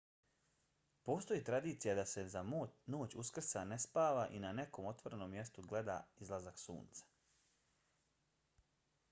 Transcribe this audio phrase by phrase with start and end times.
[1.09, 2.41] postoji tradicija da se za
[2.95, 7.07] noć uskrsa ne spava i na nekom otvorenom mjestu gleda izlazak sunca